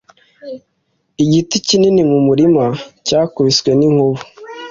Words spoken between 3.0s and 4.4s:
cyakubiswe n'inkuba.